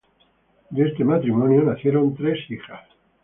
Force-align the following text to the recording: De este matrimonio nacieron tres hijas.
De 0.71 0.87
este 0.87 1.03
matrimonio 1.03 1.61
nacieron 1.61 2.15
tres 2.15 2.49
hijas. 2.49 2.81